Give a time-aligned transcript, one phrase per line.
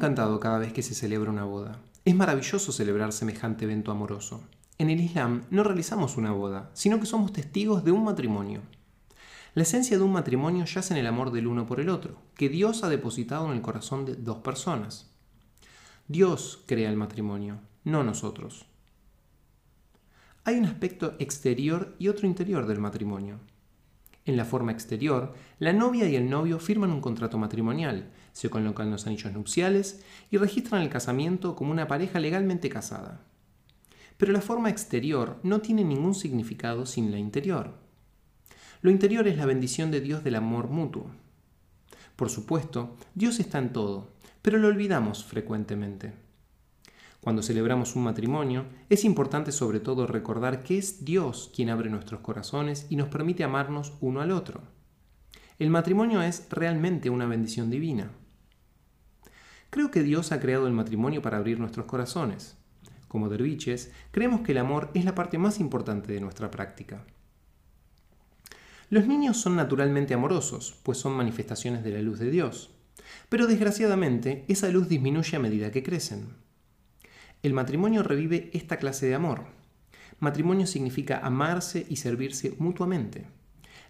[0.00, 1.78] encantado cada vez que se celebra una boda.
[2.06, 4.42] Es maravilloso celebrar semejante evento amoroso.
[4.78, 8.62] En el Islam no realizamos una boda, sino que somos testigos de un matrimonio.
[9.52, 12.48] La esencia de un matrimonio yace en el amor del uno por el otro, que
[12.48, 15.10] Dios ha depositado en el corazón de dos personas.
[16.08, 18.64] Dios crea el matrimonio, no nosotros.
[20.44, 23.38] Hay un aspecto exterior y otro interior del matrimonio.
[24.30, 28.88] En la forma exterior, la novia y el novio firman un contrato matrimonial, se colocan
[28.88, 33.22] los anillos nupciales y registran el casamiento como una pareja legalmente casada.
[34.18, 37.74] Pero la forma exterior no tiene ningún significado sin la interior.
[38.82, 41.10] Lo interior es la bendición de Dios del amor mutuo.
[42.14, 46.12] Por supuesto, Dios está en todo, pero lo olvidamos frecuentemente.
[47.20, 52.20] Cuando celebramos un matrimonio, es importante sobre todo recordar que es Dios quien abre nuestros
[52.20, 54.62] corazones y nos permite amarnos uno al otro.
[55.58, 58.10] El matrimonio es realmente una bendición divina.
[59.68, 62.56] Creo que Dios ha creado el matrimonio para abrir nuestros corazones.
[63.06, 67.04] Como derviches, creemos que el amor es la parte más importante de nuestra práctica.
[68.88, 72.70] Los niños son naturalmente amorosos, pues son manifestaciones de la luz de Dios.
[73.28, 76.34] Pero desgraciadamente, esa luz disminuye a medida que crecen.
[77.42, 79.44] El matrimonio revive esta clase de amor.
[80.18, 83.26] Matrimonio significa amarse y servirse mutuamente.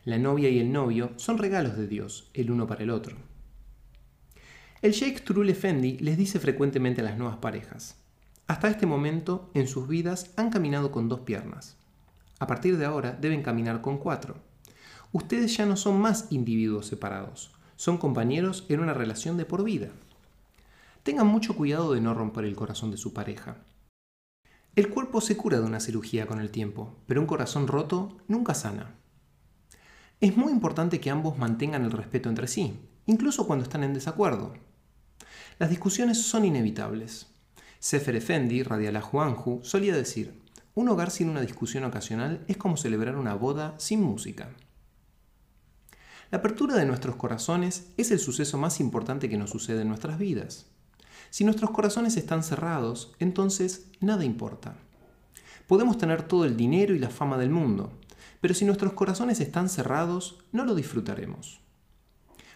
[0.04, 3.16] La novia y el novio son regalos de Dios, el uno para el otro.
[4.82, 7.96] El Sheikh Trul Effendi les dice frecuentemente a las nuevas parejas,
[8.46, 11.76] hasta este momento en sus vidas han caminado con dos piernas.
[12.38, 14.36] A partir de ahora deben caminar con cuatro
[15.12, 19.88] ustedes ya no son más individuos separados, son compañeros en una relación de por vida.
[21.02, 23.64] Tengan mucho cuidado de no romper el corazón de su pareja.
[24.76, 28.54] El cuerpo se cura de una cirugía con el tiempo, pero un corazón roto nunca
[28.54, 28.94] sana.
[30.20, 34.52] Es muy importante que ambos mantengan el respeto entre sí, incluso cuando están en desacuerdo.
[35.58, 37.28] Las discusiones son inevitables.
[37.78, 40.38] Sefer Effendi, Radiallahu Juanju, solía decir,
[40.74, 44.50] un hogar sin una discusión ocasional es como celebrar una boda sin música.
[46.30, 50.18] La apertura de nuestros corazones es el suceso más importante que nos sucede en nuestras
[50.18, 50.66] vidas.
[51.28, 54.76] Si nuestros corazones están cerrados, entonces nada importa.
[55.66, 57.92] Podemos tener todo el dinero y la fama del mundo,
[58.40, 61.60] pero si nuestros corazones están cerrados, no lo disfrutaremos.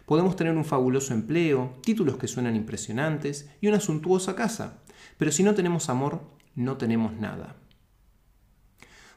[0.07, 4.83] Podemos tener un fabuloso empleo, títulos que suenan impresionantes y una suntuosa casa,
[5.19, 6.23] pero si no tenemos amor,
[6.55, 7.57] no tenemos nada.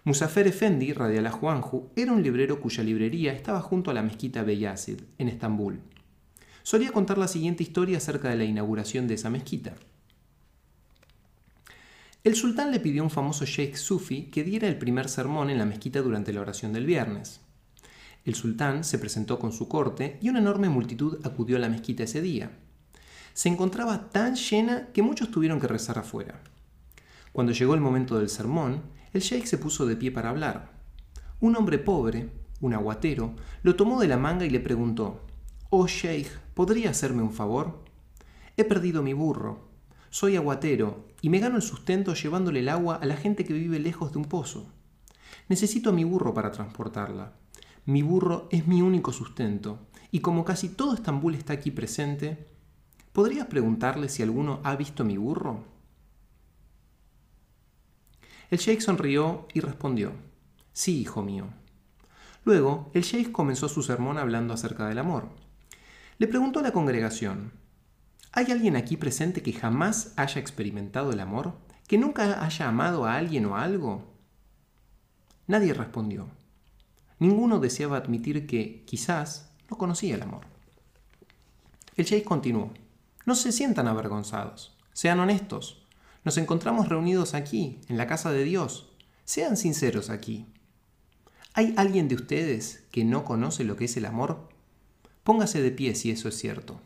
[0.04, 5.02] Musafer Efendi, radial Juanju, era un librero cuya librería estaba junto a la mezquita Beyazid,
[5.18, 5.82] en Estambul.
[6.68, 9.76] Solía contar la siguiente historia acerca de la inauguración de esa mezquita.
[12.26, 15.60] El sultán le pidió a un famoso sheikh sufi que diera el primer sermón en
[15.60, 17.40] la mezquita durante la oración del viernes.
[18.26, 22.04] El sultán se presentó con su corte y una enorme multitud acudió a la mezquita
[22.04, 22.52] ese día.
[23.34, 26.42] Se encontraba tan llena que muchos tuvieron que rezar afuera.
[27.32, 28.82] Cuando llegó el momento del sermón,
[29.14, 30.74] el sheikh se puso de pie para hablar.
[31.40, 32.30] Un hombre pobre,
[32.60, 35.27] un aguatero, lo tomó de la manga y le preguntó,
[35.70, 37.84] Oh sheikh, ¿podría hacerme un favor?
[38.56, 39.68] He perdido mi burro.
[40.10, 43.78] Soy aguatero y me gano el sustento llevándole el agua a la gente que vive
[43.78, 44.72] lejos de un pozo.
[45.50, 47.34] Necesito a mi burro para transportarla.
[47.86, 49.80] Mi burro es mi único sustento,
[50.10, 52.48] y como casi todo Estambul está aquí presente,
[53.12, 55.66] ¿podrías preguntarle si alguno ha visto mi burro?
[58.50, 60.14] El sheikh sonrió y respondió,
[60.72, 61.48] Sí, hijo mío.
[62.46, 65.47] Luego, el sheikh comenzó su sermón hablando acerca del amor.
[66.20, 67.52] Le preguntó a la congregación,
[68.32, 71.60] ¿hay alguien aquí presente que jamás haya experimentado el amor?
[71.88, 74.14] ¿Que nunca haya amado a alguien o a algo?
[75.46, 76.28] Nadie respondió.
[77.20, 80.42] Ninguno deseaba admitir que, quizás, no conocía el amor.
[81.96, 82.74] El sheikh continuó,
[83.26, 85.88] no se sientan avergonzados, sean honestos,
[86.24, 88.92] nos encontramos reunidos aquí, en la casa de Dios.
[89.24, 90.46] Sean sinceros aquí.
[91.54, 94.50] ¿Hay alguien de ustedes que no conoce lo que es el amor?
[95.28, 96.80] Póngase de pie si eso es cierto.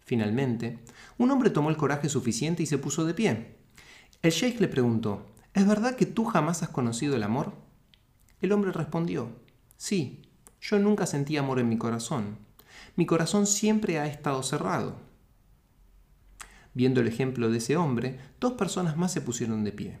[0.00, 0.80] Finalmente,
[1.16, 3.56] un hombre tomó el coraje suficiente y se puso de pie.
[4.20, 7.54] El sheikh le preguntó, ¿Es verdad que tú jamás has conocido el amor?
[8.42, 9.30] El hombre respondió,
[9.78, 10.20] Sí,
[10.60, 12.36] yo nunca sentí amor en mi corazón.
[12.96, 14.96] Mi corazón siempre ha estado cerrado.
[16.74, 20.00] Viendo el ejemplo de ese hombre, dos personas más se pusieron de pie.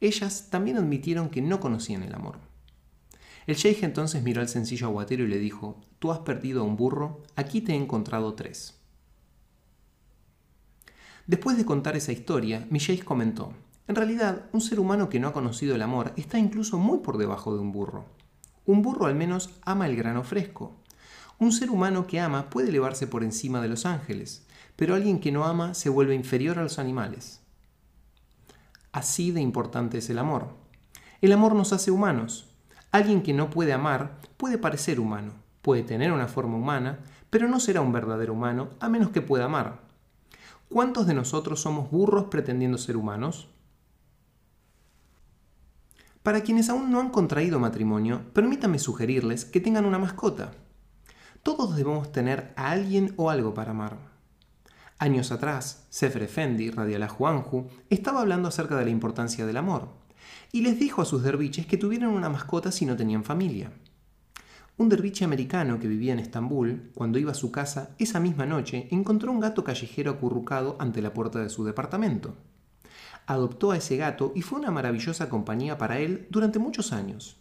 [0.00, 2.40] Ellas también admitieron que no conocían el amor.
[3.46, 6.76] El sheikh entonces miró al sencillo aguatero y le dijo, Tú has perdido a un
[6.76, 8.80] burro, aquí te he encontrado tres.
[11.26, 13.54] Después de contar esa historia, mi sheikh comentó,
[13.86, 17.18] en realidad, un ser humano que no ha conocido el amor está incluso muy por
[17.18, 18.06] debajo de un burro.
[18.64, 20.72] Un burro al menos ama el grano fresco.
[21.38, 24.46] Un ser humano que ama puede elevarse por encima de los ángeles,
[24.76, 27.40] pero alguien que no ama se vuelve inferior a los animales.
[28.90, 30.56] Así de importante es el amor.
[31.20, 32.53] El amor nos hace humanos.
[32.94, 35.32] Alguien que no puede amar puede parecer humano,
[35.62, 39.46] puede tener una forma humana, pero no será un verdadero humano a menos que pueda
[39.46, 39.80] amar.
[40.68, 43.48] ¿Cuántos de nosotros somos burros pretendiendo ser humanos?
[46.22, 50.52] Para quienes aún no han contraído matrimonio, permítanme sugerirles que tengan una mascota.
[51.42, 53.96] Todos debemos tener a alguien o algo para amar.
[54.98, 60.03] Años atrás, Sefer Fendi, Radialá Juanju, estaba hablando acerca de la importancia del amor,
[60.54, 63.72] y les dijo a sus derviches que tuvieran una mascota si no tenían familia.
[64.78, 68.88] Un derviche americano que vivía en Estambul, cuando iba a su casa esa misma noche,
[68.90, 72.34] encontró un gato callejero acurrucado ante la puerta de su departamento
[73.26, 77.36] adoptó a ese gato y fue una maravillosa compañía para él durante muchos años.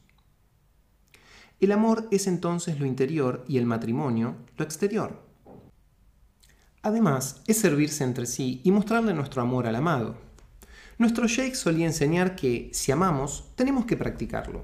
[1.59, 5.21] El amor es entonces lo interior y el matrimonio lo exterior.
[6.81, 10.17] Además, es servirse entre sí y mostrarle nuestro amor al amado.
[11.03, 14.61] Nuestro sheikh solía enseñar que, si amamos, tenemos que practicarlo.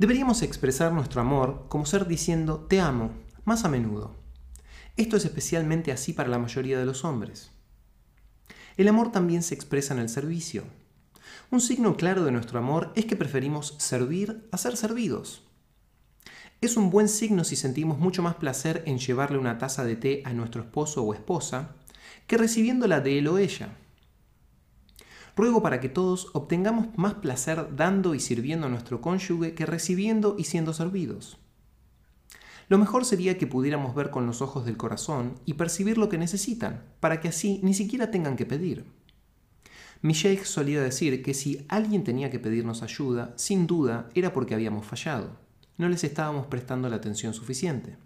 [0.00, 3.12] Deberíamos expresar nuestro amor como ser diciendo te amo
[3.44, 4.16] más a menudo.
[4.96, 7.52] Esto es especialmente así para la mayoría de los hombres.
[8.76, 10.64] El amor también se expresa en el servicio.
[11.52, 15.44] Un signo claro de nuestro amor es que preferimos servir a ser servidos.
[16.62, 20.22] Es un buen signo si sentimos mucho más placer en llevarle una taza de té
[20.24, 21.76] a nuestro esposo o esposa
[22.26, 23.76] que recibiéndola de él o ella.
[25.36, 30.36] Ruego para que todos obtengamos más placer dando y sirviendo a nuestro cónyuge que recibiendo
[30.38, 31.38] y siendo servidos.
[32.68, 36.18] Lo mejor sería que pudiéramos ver con los ojos del corazón y percibir lo que
[36.18, 38.84] necesitan, para que así ni siquiera tengan que pedir.
[40.00, 44.54] Mi sheikh solía decir que si alguien tenía que pedirnos ayuda, sin duda era porque
[44.54, 45.30] habíamos fallado.
[45.76, 47.96] No les estábamos prestando la atención suficiente.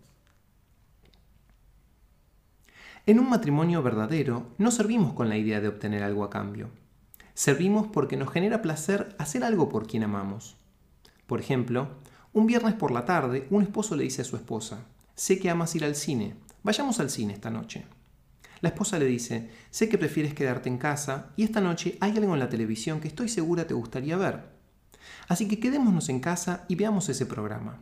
[3.04, 6.70] En un matrimonio verdadero no servimos con la idea de obtener algo a cambio.
[7.38, 10.56] Servimos porque nos genera placer hacer algo por quien amamos.
[11.28, 11.88] Por ejemplo,
[12.32, 15.72] un viernes por la tarde, un esposo le dice a su esposa, sé que amas
[15.76, 17.86] ir al cine, vayamos al cine esta noche.
[18.60, 22.34] La esposa le dice, sé que prefieres quedarte en casa y esta noche hay algo
[22.34, 24.42] en la televisión que estoy segura te gustaría ver.
[25.28, 27.78] Así que quedémonos en casa y veamos ese programa.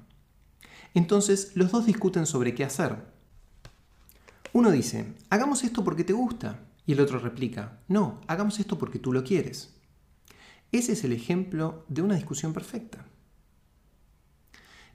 [0.92, 3.06] Entonces los dos discuten sobre qué hacer.
[4.52, 6.65] Uno dice, hagamos esto porque te gusta.
[6.86, 9.74] Y el otro replica, no, hagamos esto porque tú lo quieres.
[10.72, 13.04] Ese es el ejemplo de una discusión perfecta.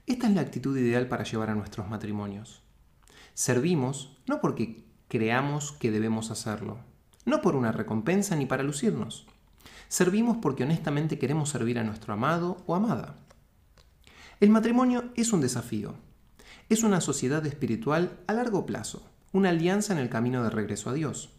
[0.06, 2.62] Esta es la actitud ideal para llevar a nuestros matrimonios.
[3.34, 6.78] Servimos no porque creamos que debemos hacerlo,
[7.24, 9.26] no por una recompensa ni para lucirnos.
[9.88, 13.18] Servimos porque honestamente queremos servir a nuestro amado o amada.
[14.40, 15.94] El matrimonio es un desafío.
[16.68, 20.94] Es una sociedad espiritual a largo plazo, una alianza en el camino de regreso a
[20.94, 21.30] Dios.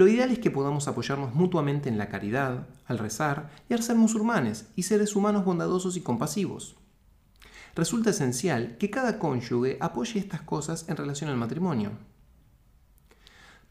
[0.00, 3.96] Lo ideal es que podamos apoyarnos mutuamente en la caridad, al rezar y al ser
[3.96, 6.76] musulmanes y seres humanos bondadosos y compasivos
[7.74, 11.90] resulta esencial que cada cónyuge apoye estas cosas en relación al matrimonio.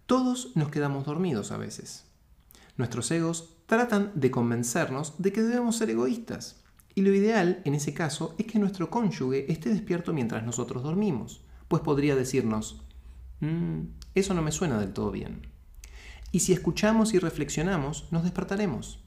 [0.06, 2.06] Todos nos quedamos dormidos a veces.
[2.78, 6.62] Nuestros egos tratan de convencernos de que debemos ser egoístas.
[6.94, 11.42] Y lo ideal, en ese caso, es que nuestro cónyuge esté despierto mientras nosotros dormimos,
[11.68, 12.84] pues podría decirnos,
[13.40, 13.80] mm,
[14.14, 15.58] eso no me suena del todo bien.
[16.32, 19.00] Y si escuchamos y reflexionamos, nos despertaremos.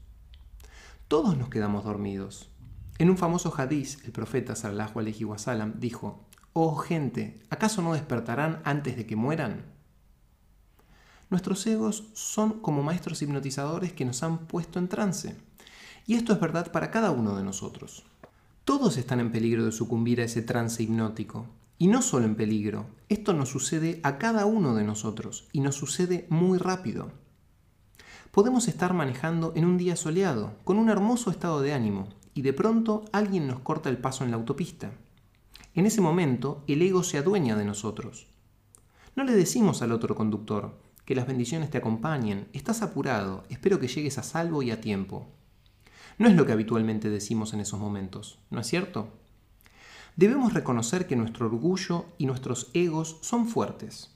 [1.07, 2.49] Todos nos quedamos dormidos.
[2.97, 8.61] En un famoso hadiz, el profeta sallallahu alaihi wasallam dijo: Oh gente, ¿acaso no despertarán
[8.65, 9.65] antes de que mueran?
[11.29, 15.35] Nuestros egos son como maestros hipnotizadores que nos han puesto en trance.
[16.05, 18.03] Y esto es verdad para cada uno de nosotros.
[18.65, 21.47] Todos están en peligro de sucumbir a ese trance hipnótico.
[21.83, 25.75] Y no solo en peligro, esto nos sucede a cada uno de nosotros y nos
[25.75, 27.11] sucede muy rápido.
[28.31, 32.53] Podemos estar manejando en un día soleado, con un hermoso estado de ánimo, y de
[32.53, 34.93] pronto alguien nos corta el paso en la autopista.
[35.73, 38.27] En ese momento el ego se adueña de nosotros.
[39.17, 43.89] No le decimos al otro conductor, que las bendiciones te acompañen, estás apurado, espero que
[43.89, 45.27] llegues a salvo y a tiempo.
[46.17, 49.09] No es lo que habitualmente decimos en esos momentos, ¿no es cierto?
[50.15, 54.11] Debemos reconocer que nuestro orgullo y nuestros egos son fuertes.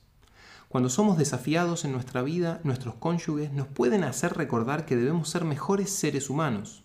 [0.70, 5.46] Cuando somos desafiados en nuestra vida, nuestros cónyuges nos pueden hacer recordar que debemos ser
[5.46, 6.84] mejores seres humanos,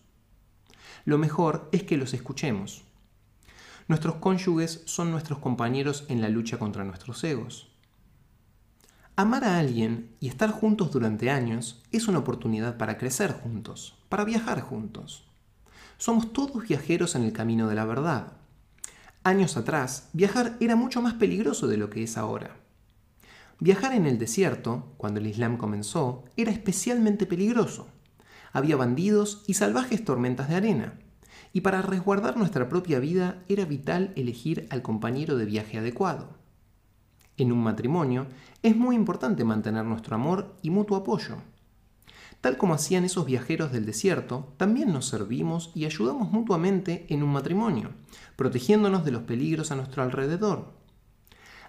[1.04, 2.82] lo mejor es que los escuchemos.
[3.88, 7.68] Nuestros cónyuges son nuestros compañeros en la lucha contra nuestros egos.
[9.16, 14.24] Amar a alguien y estar juntos durante años es una oportunidad para crecer juntos, para
[14.24, 15.24] viajar juntos.
[15.98, 18.32] Somos todos viajeros en el camino de la verdad.
[19.24, 22.56] Años atrás, viajar era mucho más peligroso de lo que es ahora.
[23.60, 27.86] Viajar en el desierto, cuando el Islam comenzó, era especialmente peligroso.
[28.52, 30.98] Había bandidos y salvajes tormentas de arena.
[31.52, 36.30] Y para resguardar nuestra propia vida era vital elegir al compañero de viaje adecuado.
[37.36, 38.26] En un matrimonio
[38.64, 41.36] es muy importante mantener nuestro amor y mutuo apoyo.
[42.42, 47.30] Tal como hacían esos viajeros del desierto, también nos servimos y ayudamos mutuamente en un
[47.30, 47.90] matrimonio,
[48.34, 50.72] protegiéndonos de los peligros a nuestro alrededor.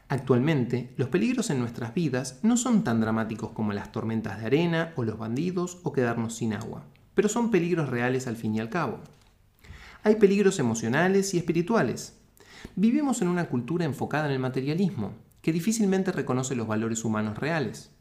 [0.09, 4.93] Actualmente, los peligros en nuestras vidas no son tan dramáticos como las tormentas de arena
[4.95, 8.71] o los bandidos o quedarnos sin agua, pero son peligros reales al fin y al
[8.71, 8.99] cabo.
[10.01, 12.17] Hay peligros emocionales y espirituales.
[12.75, 15.11] Vivimos en una cultura enfocada en el materialismo,
[15.43, 17.92] que difícilmente reconoce los valores humanos reales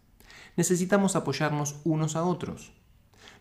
[0.56, 2.73] necesitamos apoyarnos unos a otros.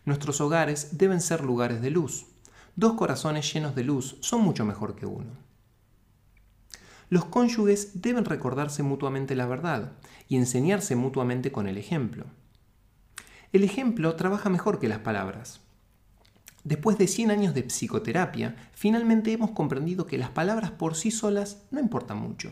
[0.04, 2.26] Nuestros hogares deben ser lugares de luz.
[2.74, 5.30] Dos corazones llenos de luz son mucho mejor que uno.
[7.08, 9.92] Los cónyuges deben recordarse mutuamente la verdad
[10.28, 12.24] y enseñarse mutuamente con el ejemplo.
[13.52, 15.60] El ejemplo trabaja mejor que las palabras.
[16.64, 21.64] Después de 100 años de psicoterapia, finalmente hemos comprendido que las palabras por sí solas
[21.70, 22.50] no importan mucho.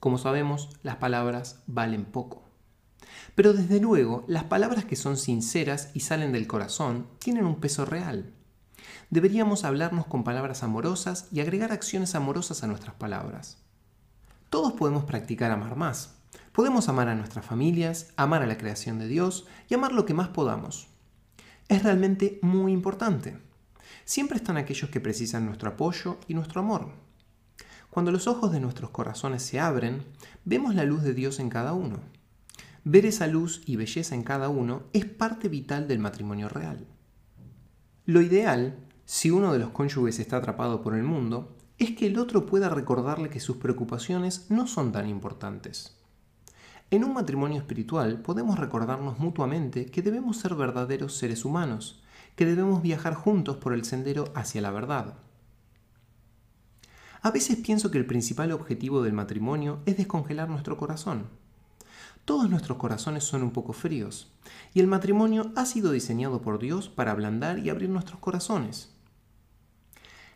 [0.00, 2.43] Como sabemos, las palabras valen poco.
[3.34, 7.84] Pero desde luego, las palabras que son sinceras y salen del corazón tienen un peso
[7.84, 8.32] real.
[9.10, 13.58] Deberíamos hablarnos con palabras amorosas y agregar acciones amorosas a nuestras palabras.
[14.50, 16.14] Todos podemos practicar amar más.
[16.52, 20.14] Podemos amar a nuestras familias, amar a la creación de Dios y amar lo que
[20.14, 20.88] más podamos.
[21.68, 23.38] Es realmente muy importante.
[24.04, 26.92] Siempre están aquellos que precisan nuestro apoyo y nuestro amor.
[27.90, 30.04] Cuando los ojos de nuestros corazones se abren,
[30.44, 32.00] vemos la luz de Dios en cada uno.
[32.86, 36.86] Ver esa luz y belleza en cada uno es parte vital del matrimonio real.
[38.04, 38.76] Lo ideal,
[39.06, 42.68] si uno de los cónyuges está atrapado por el mundo, es que el otro pueda
[42.68, 45.96] recordarle que sus preocupaciones no son tan importantes.
[46.90, 52.02] En un matrimonio espiritual podemos recordarnos mutuamente que debemos ser verdaderos seres humanos,
[52.36, 55.14] que debemos viajar juntos por el sendero hacia la verdad.
[57.22, 61.43] A veces pienso que el principal objetivo del matrimonio es descongelar nuestro corazón
[62.24, 64.32] todos nuestros corazones son un poco fríos,
[64.72, 68.90] y el matrimonio ha sido diseñado por Dios para ablandar y abrir nuestros corazones.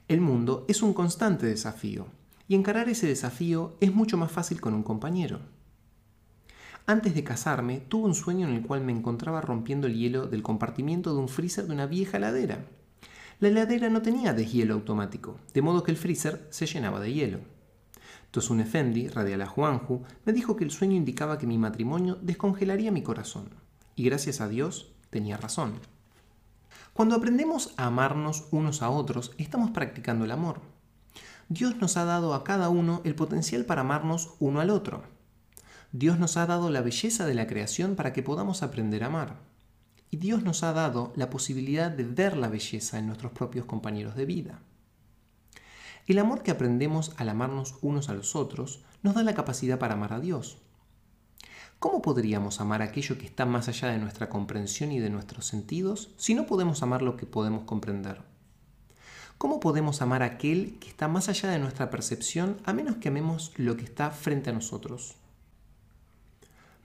[0.07, 2.07] El mundo es un constante desafío,
[2.47, 5.41] y encarar ese desafío es mucho más fácil con un compañero.
[6.87, 10.43] Antes de casarme, tuve un sueño en el cual me encontraba rompiendo el hielo del
[10.43, 12.65] compartimiento de un freezer de una vieja heladera.
[13.41, 17.58] La heladera no tenía deshielo automático, de modo que el freezer se llenaba de hielo.
[18.31, 22.93] Tosun Effendi, radial a Juanju, me dijo que el sueño indicaba que mi matrimonio descongelaría
[22.93, 23.49] mi corazón.
[23.97, 25.81] Y gracias a Dios, tenía razón.
[26.93, 30.61] Cuando aprendemos a amarnos unos a otros, estamos practicando el amor.
[31.49, 35.03] Dios nos ha dado a cada uno el potencial para amarnos uno al otro.
[35.93, 39.37] Dios nos ha dado la belleza de la creación para que podamos aprender a amar.
[40.11, 44.15] Y Dios nos ha dado la posibilidad de ver la belleza en nuestros propios compañeros
[44.15, 44.61] de vida.
[46.09, 49.93] El amor que aprendemos al amarnos unos a los otros nos da la capacidad para
[49.93, 50.57] amar a Dios.
[51.79, 56.15] ¿Cómo podríamos amar aquello que está más allá de nuestra comprensión y de nuestros sentidos
[56.17, 58.23] si no podemos amar lo que podemos comprender?
[59.37, 63.53] ¿Cómo podemos amar aquel que está más allá de nuestra percepción a menos que amemos
[63.57, 65.17] lo que está frente a nosotros?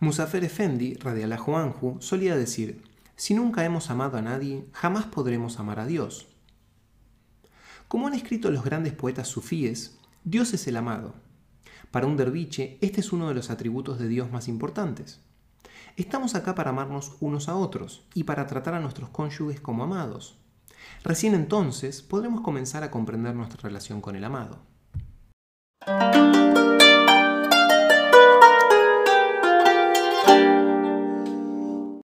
[0.02, 2.84] Musafer Effendi, radial a solía decir,
[3.16, 6.28] si nunca hemos amado a nadie, jamás podremos amar a Dios.
[7.94, 11.14] Como han escrito los grandes poetas sufíes, Dios es el amado.
[11.92, 15.22] Para un derviche, este es uno de los atributos de Dios más importantes.
[15.96, 20.40] Estamos acá para amarnos unos a otros y para tratar a nuestros cónyuges como amados.
[21.04, 24.58] Recién entonces podremos comenzar a comprender nuestra relación con el amado.